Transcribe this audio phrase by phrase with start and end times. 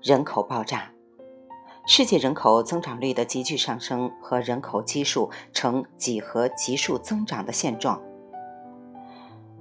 [0.00, 0.92] 人口爆炸。
[1.84, 8.00] 世界人口增长率的急剧上升和人口基数呈几何级数增长的现状。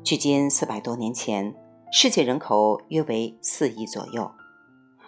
[0.03, 1.55] 距今四百多年前，
[1.91, 4.29] 世界人口约为四亿左右，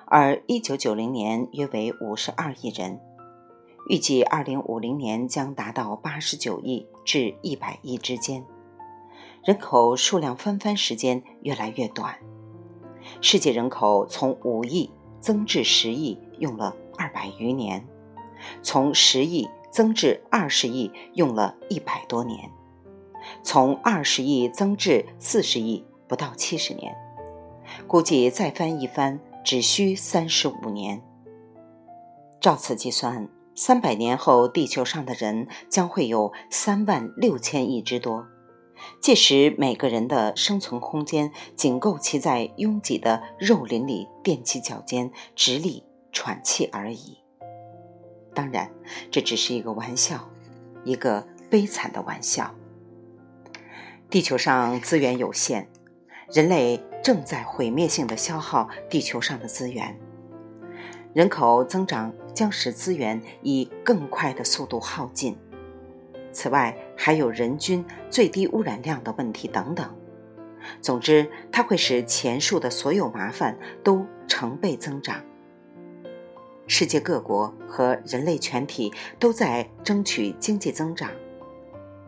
[0.08, 3.00] 而一九九零年约为五十二亿人，
[3.90, 8.44] 预计二零五零年将达到八十九亿至一百亿之间。
[9.44, 12.16] 人口数量翻番时间越来越短，
[13.22, 14.90] 世界人口从五亿
[15.20, 16.76] 增至十亿用了。
[16.98, 17.88] 二百余年，
[18.62, 22.52] 从十亿增至二十亿用了一百多年，
[23.42, 26.94] 从二十亿增至四十亿不到七十年，
[27.88, 31.02] 估计再翻一番只需三十五年。
[32.42, 38.28] 照此计算，三百年后地球上的人将会有三万六千亿之多，
[39.02, 45.84] 届时每个人的生存空间仅够其在拥挤的肉林里踮起脚尖直立。
[46.12, 47.20] 喘气而已。
[48.34, 48.72] 当然，
[49.12, 50.28] 这只是一个玩笑，
[50.84, 52.56] 一个悲惨的玩笑。
[54.10, 55.70] 地球上资源有限，
[56.34, 60.00] 人类正在毁灭性的消耗地球上的资源。
[61.14, 65.38] 人口增长将使资源以更快的速度耗尽。
[66.32, 69.90] 此外，还有人均最低污染量的问题等等。
[70.82, 75.16] 总之，它会使前述的所有麻烦都成倍增长。
[76.68, 81.10] 世界各国和人类全体都在争取经济增长，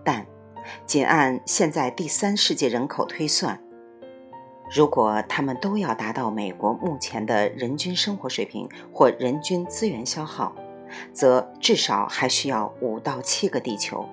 [0.04, 0.26] 但
[0.86, 3.64] 仅按现在第三世界人口推算，
[4.76, 10.54] 如果他们都要达到美国目前的人均生活水平或人均资源消耗，
[11.14, 14.06] 则至少还需要五到七个地球。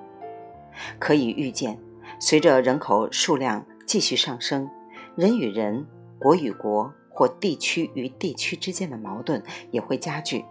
[0.99, 1.79] 可以预见，
[2.21, 4.69] 随着人口数量继续上升，
[5.17, 5.87] 人与人、
[6.19, 6.93] 国与国。
[7.11, 10.45] 或地区与地区之间的矛盾也会加剧，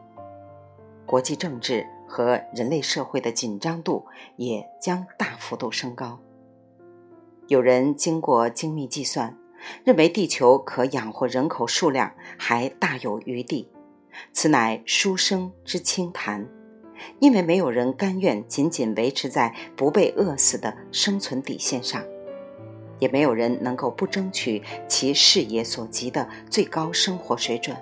[1.06, 4.06] 国际政治和人类社会的紧张度
[4.36, 6.20] 也将大幅度升高。
[7.48, 9.38] 有人经过精密计算，
[9.86, 13.72] 认为地球可养活人口数量还大有余地，
[14.34, 16.46] 此乃书生之轻谈，
[17.20, 22.04] 因为没有人甘愿仅仅维持在不被饿死的生存底线上。
[23.00, 27.78] 也没有人能够不争取其视野所及的最高生活水准。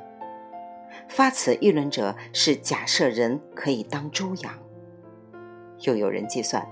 [1.07, 4.53] 发此议论者是假设人可以当猪养。
[5.81, 6.67] 又有人计算，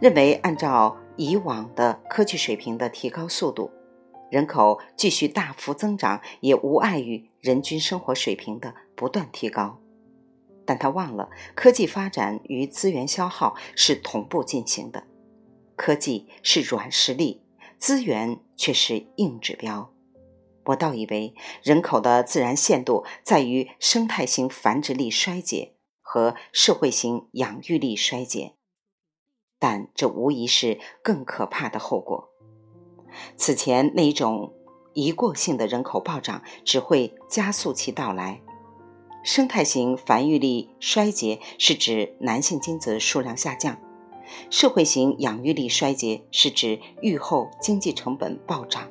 [0.00, 3.70] 认为按照以往的科技水平的提高速度，
[4.30, 9.78] 人口继续大幅增长也无碍于人均生活水平的不断提高。
[10.66, 15.04] 但他忘了，科技发展与资源消耗是同步进行的，
[15.76, 17.42] 科技是软实力。
[17.76, 19.92] 资源却是硬指标，
[20.66, 28.54] 我倒以为人口的自然限度在于生态型繁殖力衰竭和社会型养育力衰竭，
[29.58, 32.30] 但这无疑是更可怕的后果。
[33.36, 34.54] 此前那一种
[34.94, 38.40] 一过性的人口暴涨只会加速其到来。
[39.24, 43.78] 生态型繁育力衰竭是指男性精子数量下降。
[44.50, 48.90] 社会型养育力衰竭是指育后经济成本暴涨，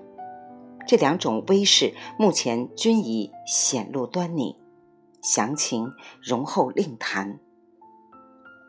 [0.88, 4.55] 这两种威势目前均已显露端倪，
[5.22, 5.91] 详情
[6.22, 7.39] 容后另谈。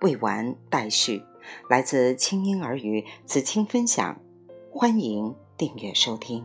[0.03, 1.23] 未完待续，
[1.71, 4.21] 来自清音儿语子青分享，
[4.71, 6.45] 欢迎订阅收听。